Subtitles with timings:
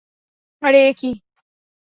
[0.61, 1.11] আরে এ কী?